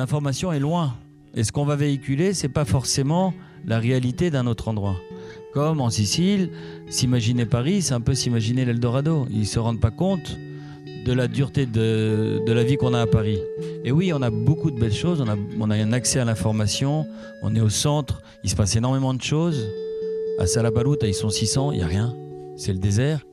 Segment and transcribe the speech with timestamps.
[0.00, 0.94] l'information est loin.
[1.34, 3.34] Et ce qu'on va véhiculer, c'est pas forcément
[3.66, 4.96] la réalité d'un autre endroit.
[5.52, 6.50] Comme en Sicile,
[6.88, 9.26] s'imaginer Paris, c'est un peu s'imaginer l'Eldorado.
[9.30, 10.38] Ils se rendent pas compte
[11.04, 13.38] de la dureté de, de la vie qu'on a à Paris.
[13.84, 16.24] Et oui, on a beaucoup de belles choses, on a, on a un accès à
[16.24, 17.06] l'information,
[17.42, 19.68] on est au centre, il se passe énormément de choses.
[20.38, 22.14] À Salapaluta, ils sont 600, il n'y a rien,
[22.56, 23.26] c'est le désert.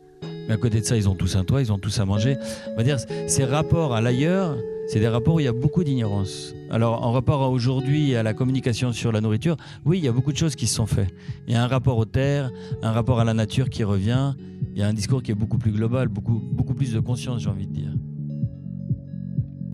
[0.48, 2.38] Mais à côté de ça, ils ont tous un toit, ils ont tous à manger.
[2.74, 2.98] On va dire,
[3.28, 4.56] ces rapports à l'ailleurs,
[4.88, 6.56] c'est des rapports où il y a beaucoup d'ignorance.
[6.70, 10.14] Alors, en rapport à aujourd'hui à la communication sur la nourriture, oui, il y a
[10.14, 11.14] beaucoup de choses qui se sont faites.
[11.46, 14.34] Il y a un rapport aux terres, un rapport à la nature qui revient.
[14.74, 17.42] Il y a un discours qui est beaucoup plus global, beaucoup, beaucoup plus de conscience,
[17.42, 17.92] j'ai envie de dire.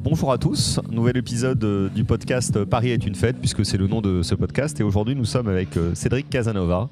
[0.04, 3.88] Bonjour à tous, nouvel épisode euh, du podcast Paris est une fête, puisque c'est le
[3.88, 4.78] nom de ce podcast.
[4.82, 6.90] Et aujourd'hui, nous sommes avec euh, Cédric Casanova,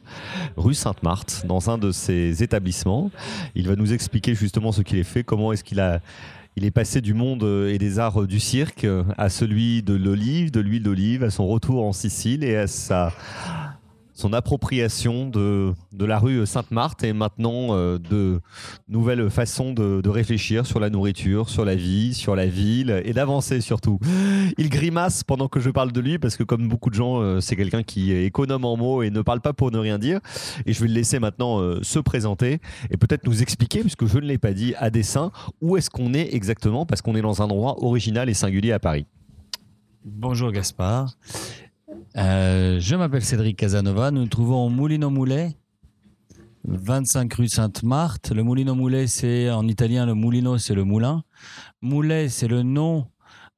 [0.55, 3.11] rue Sainte-Marthe, dans un de ses établissements.
[3.53, 5.99] Il va nous expliquer justement ce qu'il est fait, comment est-ce qu'il a
[6.55, 8.85] il est passé du monde euh, et des arts du cirque
[9.17, 13.13] à celui de l'olive, de l'huile d'olive, à son retour en Sicile et à sa
[14.21, 18.39] son appropriation de, la rue Sainte-Marthe et maintenant euh, de
[18.87, 23.61] nouvelles façons de, réfléchir sur la nourriture, sur la vie, sur la ville et d'avancer
[23.61, 23.97] surtout.
[24.57, 27.39] Il grimace pendant que je parle de lui parce que comme beaucoup de gens, euh,
[27.39, 30.19] c'est quelqu'un qui est économe en mots et ne parle pas pour ne rien dire.
[30.67, 32.59] Et je vais le laisser maintenant euh, se présenter
[32.91, 36.13] et peut-être nous expliquer, puisque je ne l'ai pas dit à dessein, où est-ce qu'on
[36.13, 39.05] est exactement parce qu'on est dans un endroit original et singulier à Paris.
[40.05, 41.15] Bonjour Gaspard.
[42.17, 44.11] Euh, je m'appelle Cédric Casanova.
[44.11, 45.55] Nous nous trouvons au Moulino Moulet,
[46.65, 48.31] 25 rue Sainte-Marthe.
[48.31, 51.23] Le Moulino Moulet, c'est en italien, le Moulino, c'est le moulin.
[51.81, 53.07] Moulet, c'est le nom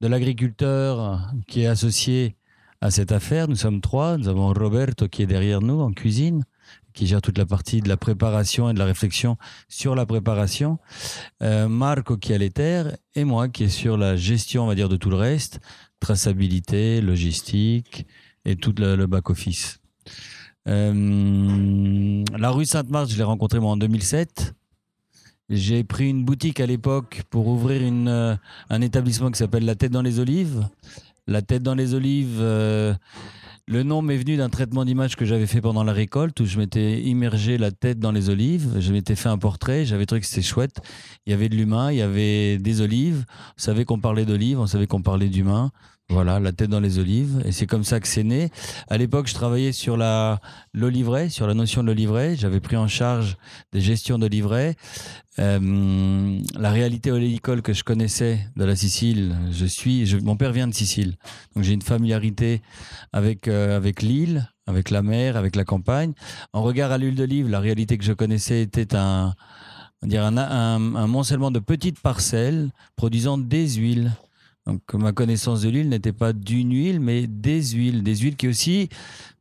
[0.01, 2.35] de l'agriculteur qui est associé
[2.79, 3.47] à cette affaire.
[3.47, 4.17] Nous sommes trois.
[4.17, 6.43] Nous avons Roberto qui est derrière nous en cuisine,
[6.93, 9.35] qui gère toute la partie de la préparation et de la réflexion
[9.67, 10.77] sur la préparation.
[11.41, 14.75] Euh, Marco qui a les terres et moi qui est sur la gestion, on va
[14.75, 15.59] dire, de tout le reste
[16.03, 18.05] traçabilité, logistique
[18.45, 19.79] et tout le, back-office.
[20.67, 24.53] Euh, la rue Sainte-Marthe, je l'ai rencontrée moi en 2007.
[25.49, 28.35] J'ai pris une boutique à l'époque pour ouvrir une, euh,
[28.69, 30.67] un établissement qui s'appelle La Tête dans les Olives.
[31.27, 32.93] La Tête dans les Olives, euh,
[33.65, 36.59] le nom m'est venu d'un traitement d'image que j'avais fait pendant la récolte où je
[36.59, 38.77] m'étais immergé la tête dans les olives.
[38.79, 40.81] Je m'étais fait un portrait, j'avais trouvé que c'était chouette.
[41.25, 43.23] Il y avait de l'humain, il y avait des olives.
[43.57, 45.71] On savait qu'on parlait d'olives, on savait qu'on parlait d'humain.
[46.13, 47.41] Voilà, la tête dans les olives.
[47.43, 48.51] Et c'est comme ça que c'est né.
[48.87, 50.39] À l'époque, je travaillais sur la,
[50.71, 52.35] l'olivret, sur la notion de l'olivret.
[52.35, 53.35] J'avais pris en charge
[53.71, 54.75] des gestions d'olivret.
[55.39, 60.67] Euh, la réalité oléicole que je connaissais de la Sicile, je suis, mon père vient
[60.67, 61.15] de Sicile.
[61.55, 62.61] Donc j'ai une familiarité
[63.11, 66.13] avec, euh, avec l'île, avec la mer, avec la campagne.
[66.53, 69.33] En regard à l'huile d'olive, la réalité que je connaissais était un,
[70.03, 74.11] un, un, un moncellement de petites parcelles produisant des huiles.
[74.65, 78.03] Donc ma connaissance de l'huile n'était pas d'une huile, mais des huiles.
[78.03, 78.89] Des huiles qui aussi,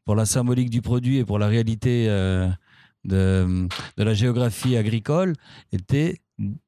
[0.05, 2.49] pour la symbolique du produit et pour la réalité euh,
[3.05, 5.35] de, la géographie agricole,
[5.73, 6.19] étaient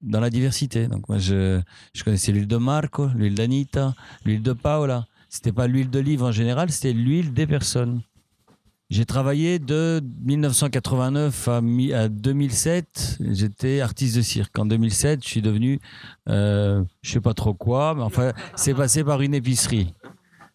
[0.03, 0.87] dans la diversité.
[0.87, 1.61] Donc moi, je,
[1.95, 3.95] je connaissais l'huile de Marco, l'huile d'Anita,
[4.25, 5.07] l'huile de Paola.
[5.29, 8.03] C'était pas l'huile d'olive en général, c'était l'huile des personnes.
[8.95, 13.19] J'ai travaillé de 1989 à, 2007.
[13.33, 14.57] J'étais artiste de cirque.
[14.57, 15.81] En 2007, je suis devenu,
[16.29, 19.93] euh, je sais pas trop quoi, mais enfin, c'est passé par une épicerie.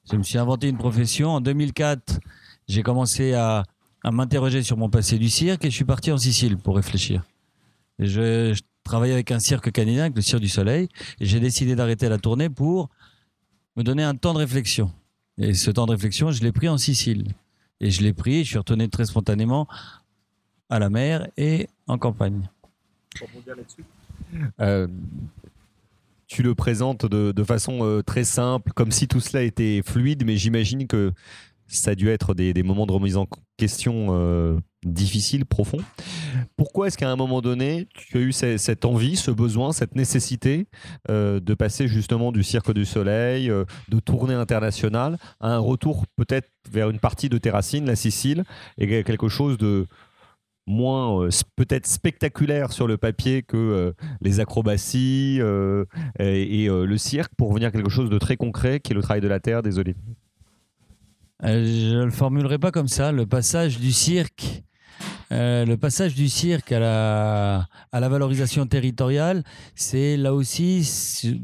[0.09, 1.31] Je me suis inventé une profession.
[1.31, 2.22] En 2004,
[2.69, 3.66] j'ai commencé à,
[4.09, 7.25] m'interroger sur mon passé du cirque et je suis parti en Sicile pour réfléchir.
[7.99, 10.88] je, travaillais avec un cirque canadien, le Cirque du Soleil,
[11.19, 12.89] et j'ai décidé d'arrêter la tournée pour
[13.75, 14.94] me donner un temps de réflexion.
[15.38, 17.25] Et ce temps de réflexion, je l'ai pris en Sicile.
[17.81, 19.67] Et je l'ai pris, je suis retourné très spontanément
[20.69, 22.50] à la mer et en campagne.
[24.59, 24.88] Euh,
[26.28, 30.25] tu le présentes de, de façon euh, très simple, comme si tout cela était fluide,
[30.25, 31.12] mais j'imagine que
[31.69, 35.78] ça a dû être des, moments de remise en question euh, difficile, profond.
[36.57, 40.68] Pourquoi est-ce qu'à un moment donné, tu as eu cette envie, ce besoin, cette nécessité
[41.09, 46.05] euh, de passer justement du Cirque du Soleil, euh, de tournée internationale, à un retour
[46.16, 48.43] peut-être vers une partie de tes racines, la Sicile,
[48.78, 49.88] et quelque chose de
[50.66, 55.40] moins peut-être spectaculaire sur le papier que les acrobaties
[56.20, 59.28] et, le cirque pour venir quelque chose de très concret qui est le travail de
[59.28, 59.97] la terre des olives
[61.41, 63.12] Je ne le formulerai pas comme ça.
[63.12, 64.64] Le passage du cirque
[65.32, 69.44] euh, le passage du cirque à la, valorisation territoriale,
[69.76, 71.38] c'est là aussi,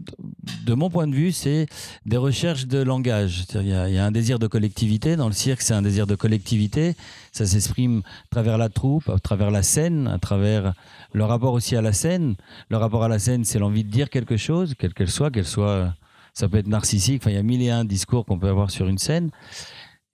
[0.66, 1.68] de mon point de vue, c'est
[2.06, 3.46] des recherches de langage.
[3.54, 5.16] Il y, y, a un désir de collectivité.
[5.16, 6.96] Dans le cirque, c'est un désir de collectivité.
[7.32, 10.74] Ça s'exprime à travers la troupe, à travers la scène, à travers
[11.14, 12.36] le rapport aussi à la scène.
[12.70, 15.46] Le rapport à la scène, c'est l'envie de dire quelque chose, quelle qu'elle soit, qu'elle
[15.46, 15.94] soit
[16.36, 17.22] ça peut être narcissique.
[17.24, 19.32] Enfin, il y a mille et un discours qu'on peut avoir sur une scène.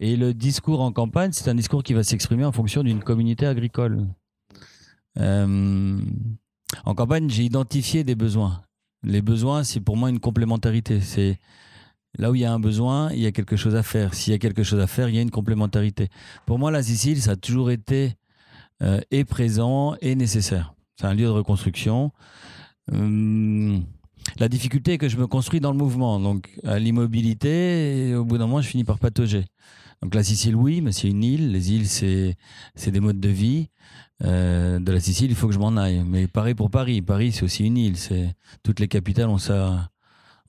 [0.03, 3.45] Et le discours en campagne, c'est un discours qui va s'exprimer en fonction d'une communauté
[3.45, 4.07] agricole.
[5.19, 6.01] Euh,
[6.86, 8.63] en campagne, j'ai identifié des besoins.
[9.03, 11.01] Les besoins, c'est pour moi une complémentarité.
[11.01, 11.39] C'est
[12.18, 14.15] là où il y a un besoin, il y a quelque chose à faire.
[14.15, 16.09] S'il y a quelque chose à faire, il y a une complémentarité.
[16.47, 18.15] Pour moi, la Sicile, ça a toujours été
[18.81, 20.74] euh, et présent et nécessaire.
[20.95, 22.12] C'est un lieu de reconstruction.
[22.92, 23.77] Euh,
[24.39, 28.47] la difficulté que je me construis dans le mouvement, donc à l'immobilité, au bout d'un
[28.47, 29.45] moment, je finis par patauger.
[30.01, 31.51] Donc la Sicile, oui, mais c'est une île.
[31.51, 33.69] Les îles, c'est des modes de vie.
[34.23, 36.03] Euh, de la Sicile, il faut que je m'en aille.
[36.06, 37.01] Mais pareil pour Paris.
[37.01, 37.97] Paris, c'est aussi une île.
[37.97, 38.33] C'est
[38.63, 39.91] toutes les capitales ont ça,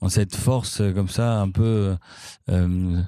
[0.01, 1.95] ont cette force comme ça, un peu
[2.49, 3.01] euh,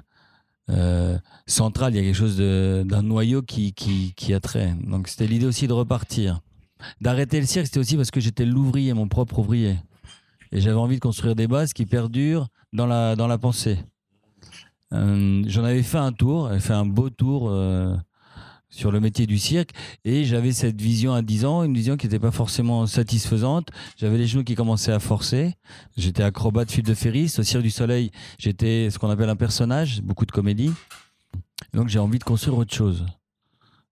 [0.70, 1.94] euh, centrale.
[1.94, 4.74] Il y a quelque chose d'un noyau qui, qui, qui attrait.
[4.84, 6.40] Donc c'était l'idée aussi de repartir.
[7.00, 9.78] D'arrêter le cirque, c'était aussi parce que j'étais l'ouvrier, mon propre ouvrier.
[10.52, 13.78] Et j'avais envie de construire des bases qui perdurent dans la, dans la pensée.
[14.92, 17.96] Euh, j'en avais fait un tour, j'avais fait un beau tour euh,
[18.68, 19.70] sur le métier du cirque
[20.04, 23.68] et j'avais cette vision à 10 ans, une vision qui n'était pas forcément satisfaisante.
[23.96, 25.54] J'avais les genoux qui commençaient à forcer.
[25.96, 27.34] J'étais acrobate fil de ferris.
[27.38, 30.72] Au Cirque du Soleil, j'étais ce qu'on appelle un personnage, beaucoup de comédie.
[31.72, 33.04] Donc j'ai envie de construire autre chose.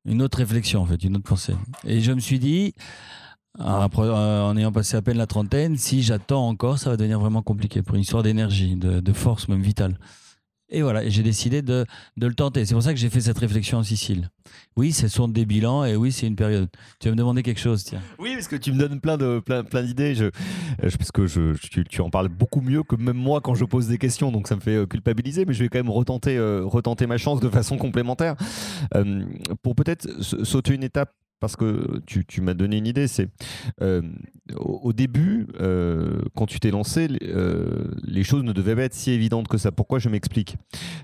[0.04, 1.54] Une autre réflexion en fait, une autre pensée.
[1.84, 2.74] Et je me suis dit,
[3.58, 7.82] en ayant passé à peine la trentaine, si j'attends encore, ça va devenir vraiment compliqué
[7.82, 9.98] pour une histoire d'énergie, de, de force même vitale.
[10.70, 11.84] Et voilà, j'ai décidé de,
[12.16, 12.64] de, le tenter.
[12.64, 14.30] C'est pour ça que j'ai fait cette réflexion en Sicile.
[14.76, 16.68] Oui, ce sont des bilans et oui, c'est une période.
[16.98, 18.00] Tu vas me demander quelque chose, tiens.
[18.18, 20.14] Oui, parce que tu me donnes plein de plein, plein d'idées.
[20.14, 20.26] Je,
[20.80, 23.98] parce que je, tu, en parles beaucoup mieux que même moi quand je pose des
[23.98, 25.44] questions, donc ça me fait euh, culpabiliser.
[25.44, 28.34] Mais je vais quand même retenter, euh, retenter ma chance de façon complémentaire
[28.94, 29.24] euh,
[29.62, 31.12] pour peut-être sauter une étape
[31.44, 33.28] parce que tu, m'as donné une idée, c'est
[33.82, 34.00] euh,
[34.56, 39.10] au, début, euh, quand tu t'es lancé, euh, les choses ne devaient pas être si
[39.10, 39.70] évidentes que ça.
[39.70, 40.56] Pourquoi je m'explique?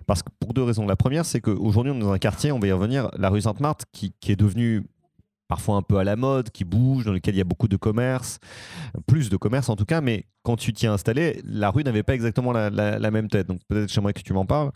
[0.06, 0.86] Parce que pour deux raisons.
[0.86, 3.42] La première, c'est qu'aujourd'hui, on est dans un quartier, on va y revenir, la rue
[3.42, 4.82] Sainte-Marthe, qui, qui est devenue
[5.46, 7.76] parfois un peu à la mode, qui bouge, dans lequel il y a beaucoup de
[7.76, 8.38] commerce,
[9.06, 12.02] plus de commerce en tout cas, mais quand tu t'y es installé, la rue n'avait
[12.02, 13.46] pas exactement la, même tête.
[13.46, 14.70] Donc peut-être j'aimerais que tu m'en parles.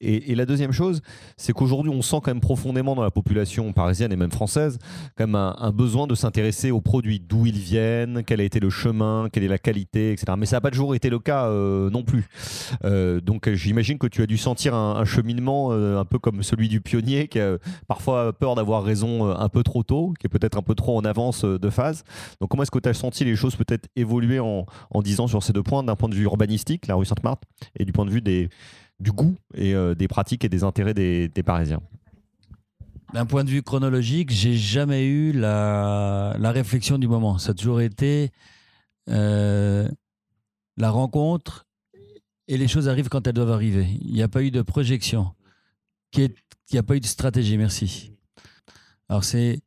[0.00, 1.02] Et, la deuxième chose,
[1.36, 4.78] c'est qu'aujourd'hui, on sent quand même profondément dans la population parisienne et même française,
[5.16, 8.70] quand même un, besoin de s'intéresser aux produits, d'où ils viennent, quel a été le
[8.70, 10.32] chemin, quelle est la qualité, etc.
[10.38, 12.26] Mais ça n'a pas toujours été le cas euh, non plus.
[12.84, 16.68] Euh, donc j'imagine que tu as dû sentir un, cheminement euh, un peu comme celui
[16.68, 17.58] du pionnier, qui a
[17.88, 21.04] parfois peur d'avoir raison un peu trop tôt, qui est peut-être un peu trop en
[21.04, 22.04] avance de phase.
[22.40, 25.52] Donc comment est-ce que tu as senti les choses peut-être évoluer en, en sur ces
[25.52, 27.42] deux points, d'un point de vue urbanistique, la rue Sainte-Marthe,
[27.78, 28.48] et du point de vue des,
[29.00, 31.80] du goût et euh, des pratiques et des intérêts des, Parisiens
[33.12, 37.38] d'un point de vue chronologique, j'ai jamais eu la, la, réflexion du moment.
[37.38, 38.30] Ça a toujours été
[39.08, 39.88] euh,
[40.76, 41.66] la rencontre
[42.46, 43.88] et les choses arrivent quand elles doivent arriver.
[44.00, 45.34] Il n'y a pas eu de projection,
[46.16, 46.30] il
[46.72, 47.58] n'y a pas eu de stratégie.
[47.58, 48.12] Merci.
[49.08, 49.60] Alors c'est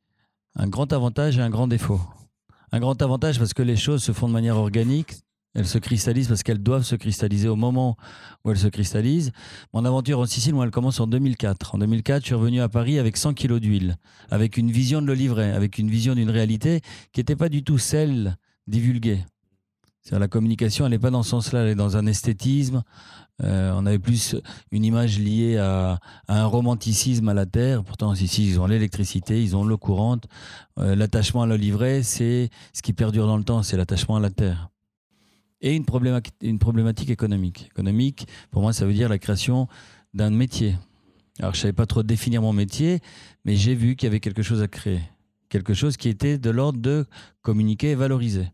[0.55, 1.99] un grand avantage et un grand défaut.
[2.71, 5.15] Un grand avantage parce que les choses se font de manière organique,
[5.55, 7.95] elles se cristallisent parce qu'elles doivent se cristalliser au moment
[8.43, 9.31] où elles se cristallisent.
[9.73, 11.75] Mon aventure en Sicile, moi, elle commence en 2004.
[11.75, 13.97] En 2004, je suis revenu à Paris avec 100 kilos d'huile,
[14.31, 17.63] avec une vision de le livret, avec une vision d'une réalité qui n'était pas du
[17.63, 19.23] tout celle divulguée.
[20.11, 22.83] La communication, elle n'est pas dans ce sens-là, elle est dans un esthétisme.
[23.41, 24.35] Euh, on avait plus
[24.71, 27.83] une image liée à, un romanticisme à la terre.
[27.83, 30.25] Pourtant, Sicile, ils ont l'électricité, ils ont l'eau courante.
[30.77, 34.19] Euh, l'attachement à le livret, c'est ce qui perdure dans le temps, c'est l'attachement à
[34.19, 34.72] la terre
[35.63, 37.67] et une problématique, économique.
[37.71, 39.67] Économique, pour moi, ça veut dire la création
[40.13, 40.75] d'un métier.
[41.39, 42.99] Alors, je ne savais pas trop définir mon métier,
[43.45, 45.01] mais j'ai vu qu'il y avait quelque chose à créer.
[45.49, 47.05] Quelque chose qui était de l'ordre de
[47.41, 48.51] communiquer et valoriser.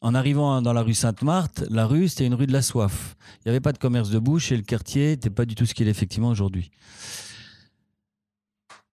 [0.00, 3.16] En arrivant dans la rue Sainte-Marthe, la rue, c'était une rue de la soif.
[3.38, 5.66] Il n'y avait pas de commerce de bouche et le quartier n'était pas du tout
[5.66, 6.70] ce qu'il est effectivement aujourd'hui.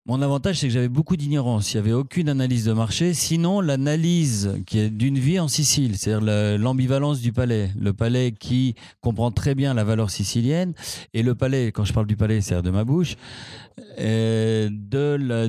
[0.08, 1.74] Mon avantage, c'est que j'avais beaucoup d'ignorance.
[1.74, 3.16] Il n'y avait aucune analyse de marché.
[3.16, 7.72] Sinon, l'analyse qui est d'une vie en Sicile, c'est-à-dire l'ambivalence du palais.
[7.76, 10.76] Le palais qui comprend très bien la valeur sicilienne
[11.16, 13.16] et le palais, quand je parle du palais, c'est-à-dire de ma bouche,
[13.98, 14.70] euh,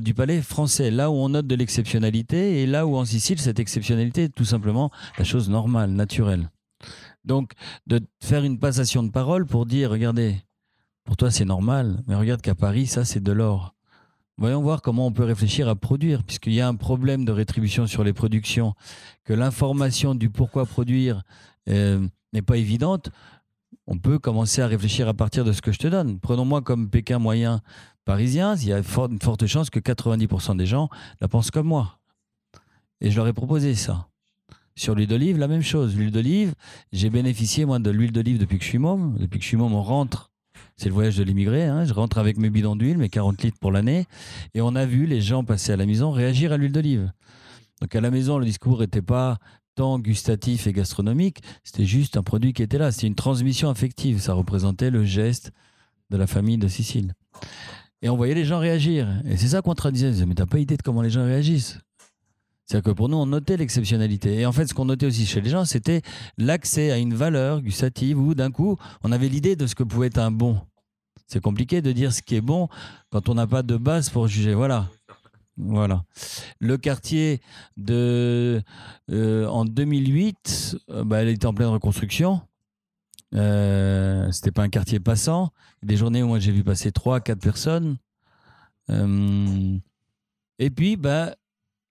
[0.00, 3.60] du palais français, là où on note de l'exceptionnalité et là où en Sicile, cette
[3.60, 6.50] exceptionnalité est tout simplement la chose normale, naturelle.
[7.26, 7.52] Donc,
[7.86, 10.36] de faire une passation de parole pour dire, regardez,
[11.04, 13.75] pour toi c'est normal, mais regarde qu'à Paris, ça c'est de l'or.
[14.38, 17.86] Voyons voir comment on peut réfléchir à produire, puisqu'il y a un problème de rétribution
[17.86, 18.74] sur les productions,
[19.24, 21.22] que l'information du pourquoi produire
[21.70, 23.10] euh, n'est pas évidente.
[23.86, 26.20] On peut commencer à réfléchir à partir de ce que je te donne.
[26.20, 27.62] Prenons-moi comme Pékin moyen
[28.04, 30.90] parisien, il y a une forte chance que 90% des gens
[31.22, 31.98] la pensent comme moi.
[33.00, 34.08] Et je leur ai proposé ça.
[34.74, 35.96] Sur l'huile d'olive, la même chose.
[35.96, 36.54] L'huile d'olive,
[36.92, 39.16] j'ai bénéficié, moi, de l'huile d'olive depuis que je suis môme.
[39.18, 40.30] Depuis que je suis môme, on rentre.
[40.76, 41.64] C'est le voyage de l'immigré.
[41.64, 41.84] Hein.
[41.84, 44.06] Je rentre avec mes bidons d'huile, mes 40 litres pour l'année.
[44.54, 47.10] Et on a vu les gens passer à la maison réagir à l'huile d'olive.
[47.80, 49.38] Donc à la maison, le discours n'était pas
[49.76, 52.90] tant gustatif et gastronomique, c'était juste un produit qui était là.
[52.90, 54.20] C'était une transmission affective.
[54.20, 55.52] Ça représentait le geste
[56.10, 57.12] de la famille de Sicile.
[58.02, 59.08] Et on voyait les gens réagir.
[59.24, 60.26] Et c'est ça qu'on traduisait.
[60.26, 61.78] Mais t'as pas idée de comment les gens réagissent.
[62.66, 64.40] C'est-à-dire que pour nous, on notait l'exceptionnalité.
[64.40, 66.02] Et en fait, ce qu'on notait aussi chez les gens, c'était
[66.36, 70.08] l'accès à une valeur gustative où d'un coup, on avait l'idée de ce que pouvait
[70.08, 70.60] être un bon.
[71.28, 72.68] C'est compliqué de dire ce qui est bon
[73.10, 74.54] quand on n'a pas de base pour juger.
[74.54, 74.88] Voilà.
[75.56, 76.04] Voilà.
[76.58, 77.40] Le quartier
[77.76, 78.62] de
[79.10, 82.42] euh, en 2008, euh, bah, elle était en pleine reconstruction.
[83.34, 85.50] Euh, C'était pas un quartier passant.
[85.82, 87.96] Des journées où moi j'ai vu passer trois, quatre personnes.
[88.90, 89.78] Euh,
[90.58, 91.34] et puis, bah,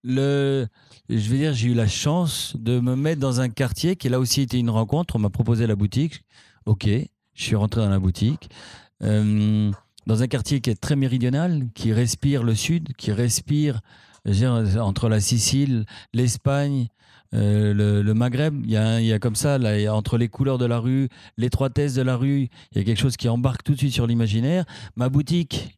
[0.06, 0.68] le,
[1.10, 4.20] je vais dire, j'ai eu la chance de me mettre dans un quartier qui là
[4.20, 5.16] aussi été une rencontre.
[5.16, 6.24] On m'a proposé la boutique.
[6.66, 8.50] Ok, je suis rentré dans la boutique.
[9.04, 9.72] Euh,
[10.06, 13.82] dans un quartier qui est très méridional, qui respire le sud, qui respire
[14.80, 16.88] entre la Sicile, l'Espagne,
[17.34, 18.62] euh, le, Maghreb.
[18.64, 21.10] Il y, a, il y a comme ça, là, entre les couleurs de la rue,
[21.38, 24.08] l'étroitesse de la rue, il y a quelque chose qui embarque tout de suite sur
[24.08, 24.66] l'imaginaire.
[24.96, 25.75] Ma boutique,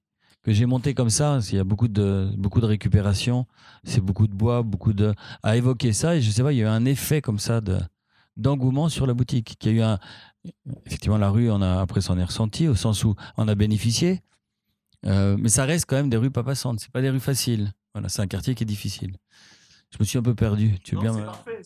[0.47, 3.45] que j'ai montée comme ça, il y a beaucoup de, beaucoup de récupération,
[3.83, 5.13] c'est beaucoup de bois, beaucoup de.
[5.43, 7.59] à évoquer ça, et je sais pas, il y a eu un effet comme ça
[7.59, 7.77] de
[8.37, 9.99] d'engouement sur la boutique, qui a eu un,
[10.85, 14.21] effectivement, la rue, on a, après, s'en est ressenti, au sens où on a bénéficié.
[15.05, 16.79] Euh, mais ça reste quand même des rues pas passantes.
[16.79, 17.73] C'est pas des rues faciles.
[17.93, 19.17] Voilà, c'est un quartier qui est difficile.
[19.91, 20.75] Je me suis un peu perdu.
[20.83, 21.61] Tu, non, bien parfait.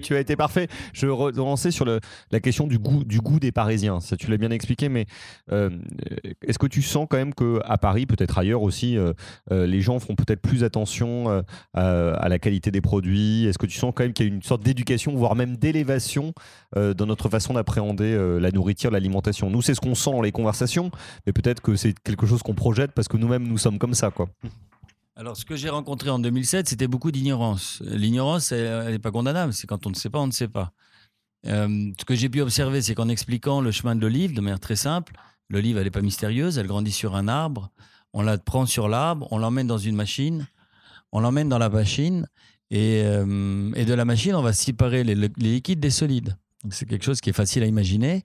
[0.00, 0.66] Tu, as, été parfait.
[0.92, 2.00] Je relançais sur le,
[2.32, 4.00] la question du goût, du goût des Parisiens.
[4.00, 5.06] Ça, tu l'as bien expliqué, mais
[5.52, 5.70] euh,
[6.46, 9.12] est-ce que tu sens quand même qu'à Paris, peut-être ailleurs aussi, euh,
[9.52, 13.46] euh, les gens font peut-être plus attention à, la qualité des produits?
[13.46, 16.32] Est-ce que tu sens quand même qu'il y a une sorte d'éducation, voire même d'élévation
[16.74, 19.50] dans notre façon d'appréhender la nourriture, l'alimentation?
[19.50, 20.90] Nous, c'est ce qu'on sent dans les conversations,
[21.26, 24.10] mais peut-être que c'est quelque chose qu'on projette parce que nous-mêmes, nous sommes comme ça,
[24.10, 24.28] quoi.
[25.14, 27.82] Alors, ce que j'ai rencontré en 2007, c'était beaucoup d'ignorance.
[27.84, 29.52] L'ignorance, elle n'est pas condamnable.
[29.52, 30.72] C'est quand on ne sait pas, on ne sait pas.
[31.46, 34.60] Euh, ce que j'ai pu observer, c'est qu'en expliquant le chemin de l'olive de manière
[34.60, 35.12] très simple,
[35.50, 37.70] l'olive, elle n'est pas mystérieuse, elle grandit sur un arbre.
[38.14, 40.46] On la prend sur l'arbre, on l'emmène dans une machine,
[41.12, 42.26] on l'emmène dans la machine,
[42.70, 46.36] et, euh, de la machine, on va séparer les liquides des solides.
[46.70, 48.24] C'est quelque chose qui est facile à imaginer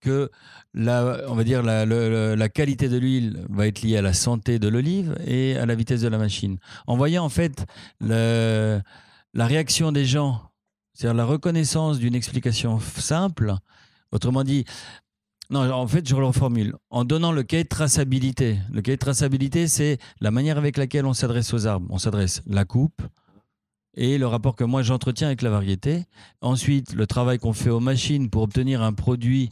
[0.00, 0.30] que
[0.74, 4.58] la, on va dire la, la qualité de l'huile va être liée à la santé
[4.58, 6.58] de l'olive et à la vitesse de la machine.
[6.86, 7.66] En voyant en fait
[8.00, 8.82] la
[9.34, 10.42] réaction des gens,
[10.92, 13.54] c'est-à-dire la reconnaissance d'une explication simple,
[14.12, 14.64] autrement dit,
[15.50, 16.74] non, en fait, je le reformule.
[16.90, 18.58] En donnant le cahier de traçabilité.
[18.70, 21.86] Le cahier de traçabilité, c'est la manière avec laquelle on s'adresse aux arbres.
[21.88, 23.00] On s'adresse la coupe
[23.94, 26.04] et le rapport que moi j'entretiens avec la variété.
[26.42, 29.50] Ensuite, le travail qu'on fait aux machines pour obtenir un produit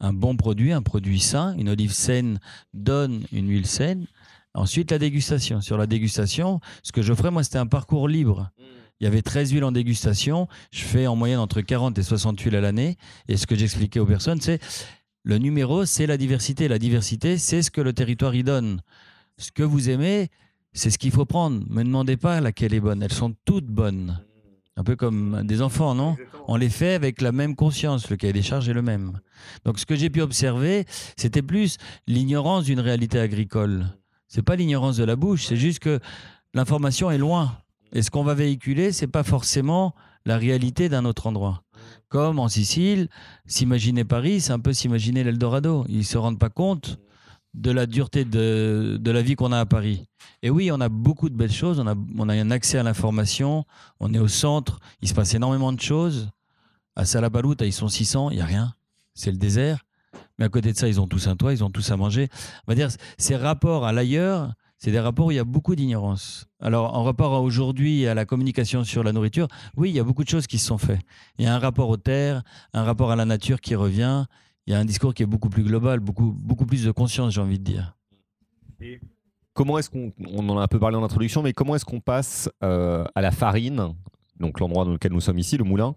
[0.00, 1.54] un bon produit, un produit sain.
[1.56, 2.40] Une olive saine
[2.72, 4.06] donne une huile saine.
[4.54, 5.60] Ensuite, la dégustation.
[5.60, 8.50] Sur la dégustation, ce que je ferais, moi, c'était un parcours libre.
[8.58, 8.62] Mm.
[9.00, 10.48] Il y avait 13 huiles en dégustation.
[10.70, 12.96] Je fais en moyenne entre 40 et 60 huiles à l'année.
[13.28, 14.60] Et ce que j'expliquais aux personnes, c'est
[15.24, 16.68] le numéro, c'est la diversité.
[16.68, 18.80] La diversité, c'est ce que le territoire y donne.
[19.36, 20.28] Ce que vous aimez,
[20.72, 21.60] c'est ce qu'il faut prendre.
[21.68, 23.02] Ne me demandez pas laquelle est bonne.
[23.02, 24.20] Elles sont toutes bonnes.
[24.76, 26.16] Un peu comme des enfants, non
[26.48, 29.20] On les fait avec la même conscience, le cahier des charges est le même.
[29.64, 30.84] Donc ce que j'ai pu observer,
[31.16, 31.76] c'était plus
[32.08, 33.86] l'ignorance d'une réalité agricole.
[34.26, 36.00] C'est pas l'ignorance de la bouche, c'est juste que
[36.54, 37.56] l'information est loin.
[37.92, 41.62] Et ce qu'on va véhiculer, c'est pas forcément la réalité d'un autre endroit.
[42.08, 43.08] Comme en Sicile,
[43.46, 45.84] s'imaginer Paris, c'est un peu s'imaginer l'Eldorado.
[45.88, 46.98] Ils se rendent pas compte
[47.54, 50.06] de la dureté de, la vie qu'on a à Paris.
[50.42, 52.82] Et oui, on a beaucoup de belles choses, on a, on a un accès à
[52.82, 53.64] l'information,
[54.00, 56.30] on est au centre, il se passe énormément de choses.
[56.96, 58.74] À Salabaluta, ils sont 600, il n'y a rien,
[59.14, 59.84] c'est le désert.
[60.38, 62.28] Mais à côté de ça, ils ont tous un toit, ils ont tous à manger.
[62.66, 65.76] On va dire, ces rapports à l'ailleurs, c'est des rapports où il y a beaucoup
[65.76, 66.46] d'ignorance.
[66.60, 70.04] Alors, en rapport à aujourd'hui à la communication sur la nourriture, oui, il y a
[70.04, 71.00] beaucoup de choses qui se sont faites.
[71.38, 72.42] Il y a un rapport aux terres,
[72.72, 74.26] un rapport à la nature qui revient,
[74.66, 77.34] il y a un discours qui est beaucoup plus global, beaucoup, beaucoup plus de conscience,
[77.34, 77.96] j'ai envie de dire.
[79.52, 82.00] comment est-ce qu'on, on en a un peu parlé en introduction, mais comment est-ce qu'on
[82.00, 83.94] passe euh, à la farine
[84.40, 85.94] donc l'endroit dans lequel nous sommes ici, le moulin.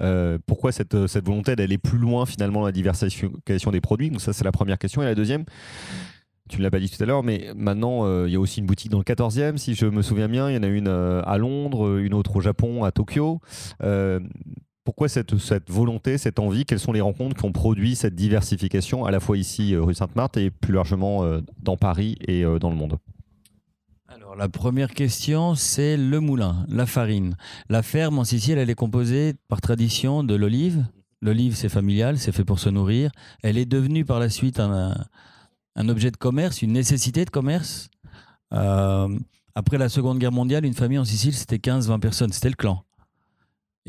[0.00, 4.10] Euh, pourquoi cette, cette volonté d'aller plus loin finalement dans la diversification des produits?
[4.10, 5.02] Donc ça c'est la première question.
[5.02, 5.44] Et la deuxième,
[6.48, 8.60] tu ne l'as pas dit tout à l'heure, mais maintenant euh, il y a aussi
[8.60, 10.48] une boutique dans le 14e, si je me souviens bien.
[10.48, 13.40] Il y en a une à Londres, une autre au Japon, à Tokyo
[14.90, 19.12] pourquoi cette, volonté, cette envie Quelles sont les rencontres qui ont produit cette diversification, à
[19.12, 22.70] la fois ici, euh, rue Sainte-Marthe, et plus largement euh, dans Paris et euh, dans
[22.70, 22.98] le monde?
[24.08, 27.36] Alors, la première question, c'est le moulin, la farine.
[27.68, 30.84] La ferme en Sicile, elle est composée par tradition de l'olive.
[31.22, 33.12] L'olive, c'est familial, c'est fait pour se nourrir.
[33.44, 34.92] Elle est devenue par la suite un,
[35.76, 37.90] objet de commerce, une nécessité de commerce.
[38.50, 42.84] Après la Seconde Guerre mondiale, une famille en Sicile, c'était 15-20 personnes, c'était le clan.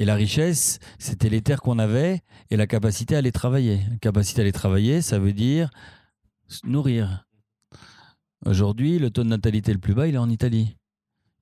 [0.02, 3.82] Et la richesse, c'était les terres qu'on avait et la capacité à les travailler.
[3.88, 5.70] La capacité à les travailler, ça veut dire
[6.48, 7.28] se nourrir.
[8.44, 10.76] Aujourd'hui, le taux de natalité le plus bas, il est en Italie.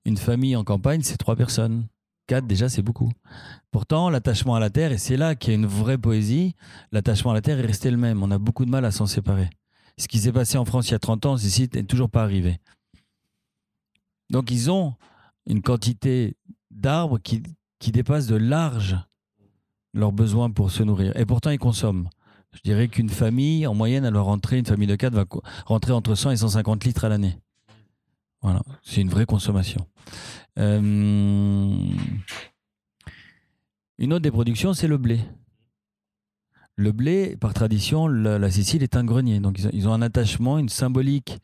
[0.04, 1.86] Une famille en campagne, c'est trois personnes.
[2.26, 3.10] Quatre, déjà, c'est beaucoup.
[3.70, 6.54] Pourtant, l'attachement à la terre, et c'est là qu'il y a une vraie poésie,
[6.92, 8.22] l'attachement à la terre est resté le même.
[8.22, 9.48] On a beaucoup de mal à s'en séparer.
[9.96, 12.22] Ce qui s'est passé en France il y a 30 ans, ici, n'est toujours pas
[12.22, 12.58] arrivé.
[14.28, 14.96] Donc, ils ont
[15.46, 16.36] une quantité
[16.70, 17.42] d'arbres qui,
[17.80, 18.96] qui dépasse de large
[19.92, 21.16] leurs besoins pour se nourrir.
[21.16, 22.08] Et pourtant, ils consomment.
[22.52, 25.24] Je dirais qu'une famille, en moyenne, elle va rentrer, une famille de 4 va
[25.66, 27.38] rentrer entre 100 et 150 litres à l'année.
[28.42, 29.86] Voilà, c'est une vraie consommation.
[30.58, 31.74] Euh,
[33.98, 35.20] une autre des productions, c'est le blé.
[36.76, 39.40] Le blé, par tradition, la, Sicile est un grenier.
[39.40, 41.38] Donc, ils ont un attachement, une symbolique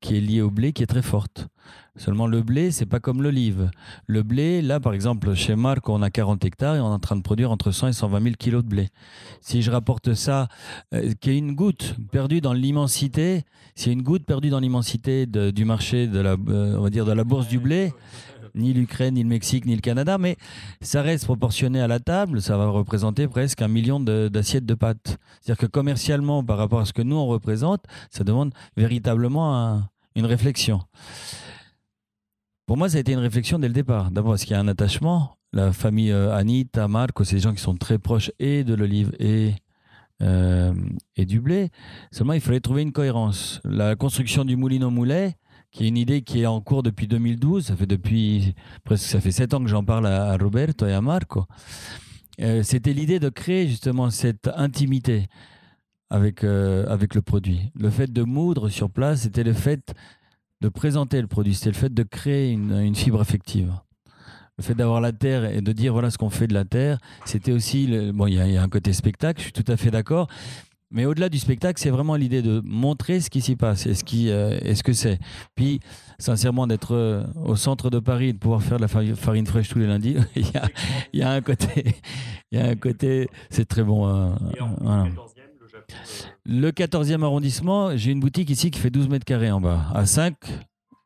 [0.00, 1.48] qui est liée au blé qui est très forte.
[1.96, 3.70] Seulement le blé, c'est pas comme l'olive.
[4.06, 6.98] Le blé, là par exemple, chez Marc, on a 40 hectares et on est en
[6.98, 8.88] train de produire entre 100 et 120 000 kilos de blé.
[9.40, 10.48] Si je rapporte ça,
[10.94, 13.44] euh, qui est une goutte perdue dans l'immensité,
[13.74, 17.58] c'est une goutte perdue dans l'immensité du marché de la, euh, de la bourse du
[17.58, 17.92] blé,
[18.56, 20.36] ni l'Ukraine, ni le Mexique, ni le Canada, mais
[20.80, 25.18] ça reste proportionné à la table, ça va représenter presque un million d'assiettes de, pâtes.
[25.40, 29.82] C'est-à-dire que commercialement, par rapport à ce que nous on représente, ça demande véritablement
[30.14, 30.80] une réflexion.
[32.66, 34.10] Pour moi, ça a été une réflexion dès le départ.
[34.10, 35.36] D'abord parce qu'il y a un attachement?
[35.52, 39.12] La famille euh, Anita, Marco, c'est des gens qui sont très proches et de l'olive
[39.20, 39.54] et,
[40.20, 40.74] euh,
[41.14, 41.70] et du blé.
[42.10, 43.60] Seulement, il fallait trouver une cohérence.
[43.62, 45.36] La construction du moulin au moulet,
[45.70, 49.20] qui est une idée qui est en cours depuis 2012, ça fait depuis presque ça
[49.20, 51.44] fait sept ans que j'en parle à, Roberto et à Marco.
[52.40, 55.28] Euh, c'était l'idée de créer justement cette intimité
[56.10, 57.70] avec, avec le produit.
[57.76, 59.94] Le fait de moudre sur place, c'était le fait
[60.60, 63.72] de présenter le produit, c'est le fait de créer une, fibre affective.
[64.58, 66.98] Le fait d'avoir la terre et de dire voilà ce qu'on fait de la terre,
[67.26, 67.86] c'était aussi.
[68.14, 70.28] bon, il y, a un côté spectacle, je suis tout à fait d'accord.
[70.92, 74.04] Mais au-delà du spectacle, c'est vraiment l'idée de montrer ce qui s'y passe et ce,
[74.04, 75.18] qui, euh, ce que c'est.
[75.56, 75.80] Puis,
[76.18, 79.68] sincèrement, d'être euh, au centre de Paris et de pouvoir faire de la farine fraîche
[79.68, 80.46] tous les lundis, il,
[81.12, 81.96] y a, un côté.
[82.52, 83.28] Il y a un côté.
[83.50, 84.06] C'est très bon.
[84.06, 84.38] Hein,
[86.44, 89.86] le 14e arrondissement, j'ai une boutique ici qui fait 12 mètres carrés en bas.
[89.94, 90.34] À 5,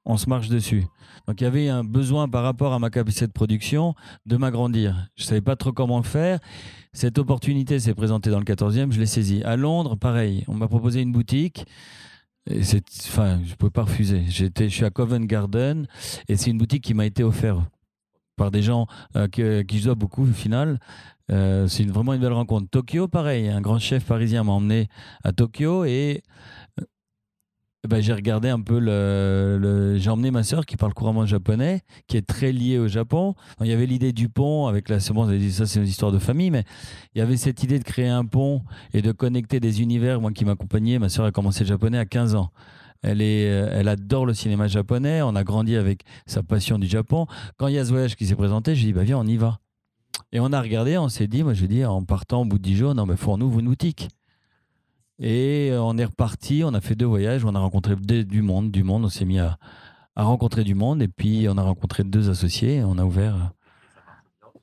[0.05, 0.85] on se marche dessus.
[1.27, 3.95] Donc il y avait un besoin par rapport à ma capacité de production
[4.27, 5.09] de m'agrandir.
[5.17, 6.41] Je ne savais pas trop comment le faire.
[6.93, 9.43] Cette opportunité s'est présentée dans le 14e, je l'ai saisie.
[9.45, 11.65] À Londres, pareil, on m'a proposé une boutique.
[12.51, 14.25] Enfin, je ne pouvais pas refuser.
[14.29, 15.87] Je suis à Covent Garden
[16.29, 17.61] et c'est une boutique qui m'a été offerte
[18.41, 20.79] par des gens euh, qui je dois beaucoup au final.
[21.31, 22.71] Euh, c'est vraiment une belle rencontre.
[22.71, 24.89] Tokyo, pareil, un grand chef parisien m'a emmené
[25.23, 26.23] à Tokyo et
[26.81, 26.85] euh,
[27.87, 28.79] ben, j'ai regardé un peu.
[29.99, 33.35] J'ai emmené ma sœur qui parle couramment japonais, qui est très liée au Japon.
[33.61, 34.97] il y avait l'idée du pont avec la.
[35.11, 36.65] Bon, ça, c'est une histoire de famille, mais
[37.15, 38.63] il y avait cette idée de créer un pont
[38.95, 40.19] et de connecter des univers.
[40.19, 42.51] Moi qui m'accompagnais, ma sœur a commencé le japonais à 15 ans.
[43.03, 45.23] Elle, est, euh, elle adore le cinéma japonais.
[45.23, 47.27] On a grandi avec sa passion du Japon.
[47.57, 49.37] Quand il y a ce voyage qui s'est présenté, j'ai dit bah, viens, on y
[49.37, 49.59] va.
[50.33, 52.63] Et on a regardé, on s'est dit, moi je dit, en partant au bout de
[52.63, 53.17] 10 jours, non, mais
[53.59, 54.09] une boutique.
[55.19, 58.71] Et euh, on est reparti, on a fait deux voyages, on a rencontré du monde,
[58.71, 59.59] du monde, on s'est mis à,
[60.17, 63.53] rencontrer du monde, et puis on a rencontré deux associés, on a ouvert.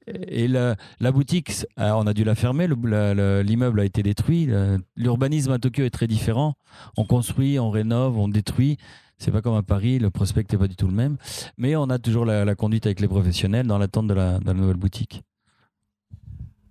[0.08, 0.76] Et la,
[1.12, 4.50] boutique, euh, on a dû la fermer, l'immeuble a été détruit.
[4.96, 6.56] L'urbanisme à Tokyo est très différent.
[6.96, 8.78] On construit, on rénove, on détruit.
[9.17, 11.17] C'est pas comme à Paris, le prospect n'est pas du tout le même.
[11.58, 15.24] Mais on a toujours la, conduite avec les professionnels dans l'attente de la nouvelle boutique.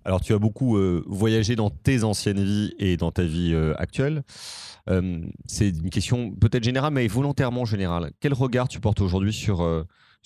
[0.07, 3.73] Alors, tu as beaucoup euh, voyagé dans tes anciennes vies et dans ta vie euh,
[3.77, 4.23] actuelle.
[4.89, 8.11] Euh, c'est une question peut-être générale, mais volontairement générale.
[8.21, 9.57] Quel regard tu portes aujourd'hui sur,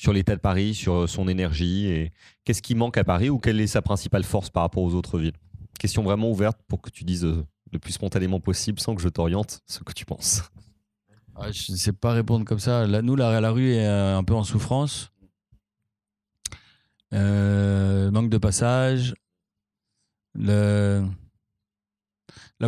[0.02, 2.12] sur l'état de Paris, sur son énergie et
[2.44, 5.20] qu'est-ce qui manque à Paris ou quelle est sa principale force par rapport aux autres
[5.20, 5.36] villes?
[5.80, 9.62] Question vraiment ouverte pour que tu dises le plus spontanément possible sans que je t'oriente
[9.68, 10.42] ce que tu penses.
[11.36, 12.88] Ah, je ne sais pas répondre comme ça.
[12.88, 15.12] Là, nous, la, la rue est un peu en souffrance.
[17.12, 19.14] manque de passage.
[20.34, 21.04] La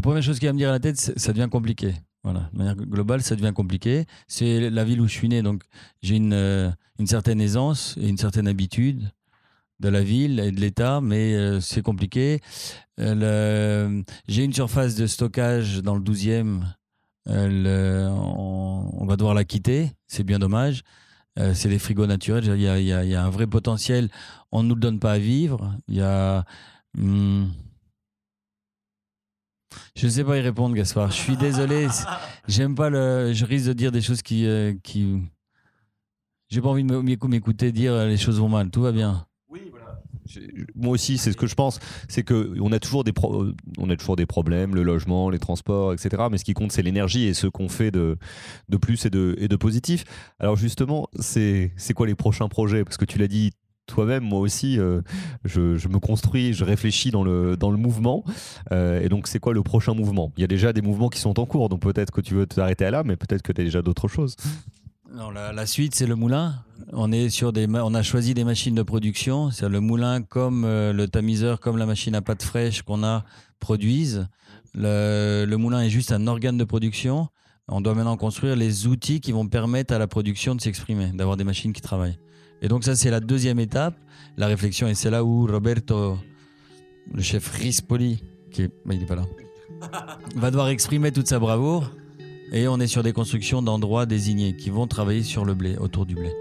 [0.03, 1.95] première chose qui va me dire à la tête, ça devient compliqué.
[2.23, 4.05] Voilà, de manière globale, ça devient compliqué.
[4.27, 5.63] C'est la ville où je suis né, donc
[6.01, 9.11] j'ai une, euh, une, certaine aisance et une certaine habitude
[9.81, 12.39] de la ville et de l'État, mais euh, c'est compliqué.
[12.99, 16.61] Euh, j'ai une surface de stockage dans le 12e.
[17.27, 20.83] on, va devoir la quitter, c'est bien dommage.
[21.53, 22.45] C'est des frigos naturels.
[22.45, 24.09] Il y a, un vrai potentiel.
[24.51, 25.75] On ne nous le donne pas à vivre.
[25.87, 26.45] Il y a.
[26.95, 27.47] Hmm,
[29.95, 31.11] je ne sais pas y répondre, Gaspard.
[31.11, 31.87] Je suis désolé.
[32.47, 33.31] J'aime pas le.
[33.33, 34.45] Je risque de dire des choses qui.
[34.45, 35.21] Euh, qui...
[36.49, 38.69] J'ai pas envie de m'écouter dire les choses vont mal.
[38.69, 39.25] Tout va bien.
[39.49, 39.99] Oui, voilà.
[40.75, 41.79] Moi aussi, c'est ce que je pense.
[42.07, 43.13] C'est que on a toujours des
[43.77, 46.23] on a toujours des problèmes, le logement, les transports, etc.
[46.31, 48.17] Mais ce qui compte, c'est l'énergie et ce qu'on fait de,
[48.69, 50.03] de plus et de, et de positif.
[50.39, 52.83] Alors justement, c'est quoi les prochains projets?
[52.83, 53.51] Parce que tu l'as dit
[53.93, 55.01] toi-même, moi aussi, euh,
[55.45, 58.23] je, me construis, je réfléchis dans le, dans le mouvement.
[58.71, 60.31] Euh, et donc, c'est quoi le prochain mouvement?
[60.35, 62.47] Il y a déjà des mouvements qui sont en cours, donc peut-être que tu veux
[62.47, 64.35] t'arrêter à là, mais peut-être que tu as déjà d'autres choses.
[65.13, 66.55] Non, la, suite, c'est le moulin.
[66.91, 69.51] On, est sur des, on a choisi des machines de production.
[69.51, 73.23] C'est le moulin comme euh, le tamiseur, comme la machine à pâte fraîche qu'on a
[73.59, 74.27] produisent.
[74.73, 77.27] Le, le moulin est juste un organe de production.
[77.67, 81.37] On doit maintenant construire les outils qui vont permettre à la production de s'exprimer, d'avoir
[81.37, 82.17] des machines qui travaillent.
[82.63, 83.95] Et donc ça, c'est la deuxième étape,
[84.37, 84.87] la réflexion.
[84.87, 86.17] Et c'est là où Roberto,
[87.13, 89.25] le chef Rispoli, qui est, il n'est pas là,
[90.35, 91.91] va devoir exprimer toute sa bravoure.
[92.53, 96.05] Et on est sur des constructions d'endroits désignés qui vont travailler sur le blé, autour
[96.05, 96.31] du blé.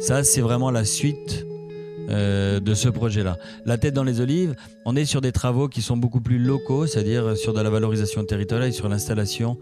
[0.00, 1.46] Ça, c'est vraiment la suite
[2.10, 3.38] euh, de ce projet-là.
[3.64, 6.86] La tête dans les olives, on est sur des travaux qui sont beaucoup plus locaux,
[6.86, 9.58] c'est-à-dire sur de la valorisation territoriale sur l'installation.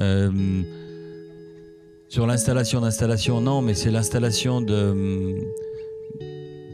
[0.00, 0.30] Euh,
[2.08, 5.36] sur l'installation d'installation, non, mais c'est l'installation de,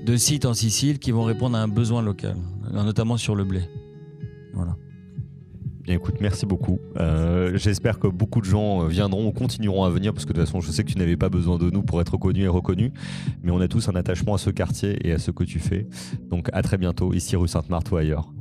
[0.05, 2.37] de sites en Sicile qui vont répondre à un besoin local,
[2.73, 3.63] notamment sur le blé.
[4.53, 4.77] Voilà.
[5.83, 6.79] Bien écoute, merci beaucoup.
[6.99, 10.47] Euh, j'espère que beaucoup de gens viendront ou continueront à venir parce que de toute
[10.47, 12.93] façon, je sais que tu n'avais pas besoin de nous pour être connu et reconnu,
[13.43, 15.87] mais on a tous un attachement à ce quartier et à ce que tu fais.
[16.31, 18.33] Donc à très bientôt, ici rue Sainte-Marthe ou ailleurs.